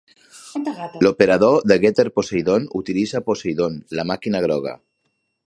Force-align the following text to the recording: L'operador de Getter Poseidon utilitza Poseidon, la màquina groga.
L'operador 1.05 1.59
de 1.71 1.77
Getter 1.83 2.07
Poseidon 2.15 2.65
utilitza 2.81 3.23
Poseidon, 3.29 3.79
la 4.01 4.09
màquina 4.15 4.43
groga. 4.49 4.77